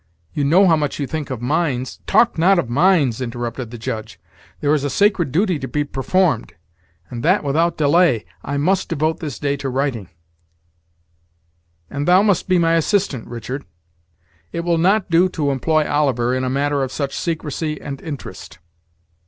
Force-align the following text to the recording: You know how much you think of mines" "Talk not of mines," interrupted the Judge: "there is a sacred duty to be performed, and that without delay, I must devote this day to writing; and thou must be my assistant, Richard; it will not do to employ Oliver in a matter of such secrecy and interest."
You 0.33 0.43
know 0.43 0.65
how 0.65 0.75
much 0.75 0.99
you 0.99 1.05
think 1.05 1.29
of 1.29 1.43
mines" 1.43 1.99
"Talk 2.07 2.35
not 2.35 2.57
of 2.57 2.67
mines," 2.71 3.21
interrupted 3.21 3.69
the 3.69 3.77
Judge: 3.77 4.19
"there 4.59 4.73
is 4.73 4.83
a 4.83 4.89
sacred 4.89 5.31
duty 5.31 5.59
to 5.59 5.67
be 5.67 5.83
performed, 5.83 6.55
and 7.11 7.21
that 7.21 7.43
without 7.43 7.77
delay, 7.77 8.25
I 8.43 8.57
must 8.57 8.89
devote 8.89 9.19
this 9.19 9.37
day 9.37 9.55
to 9.57 9.69
writing; 9.69 10.09
and 11.87 12.07
thou 12.07 12.23
must 12.23 12.47
be 12.49 12.57
my 12.57 12.73
assistant, 12.73 13.27
Richard; 13.27 13.63
it 14.51 14.61
will 14.61 14.79
not 14.79 15.11
do 15.11 15.29
to 15.29 15.51
employ 15.51 15.87
Oliver 15.87 16.33
in 16.33 16.43
a 16.43 16.49
matter 16.49 16.81
of 16.81 16.91
such 16.91 17.15
secrecy 17.15 17.79
and 17.79 18.01
interest." 18.01 18.57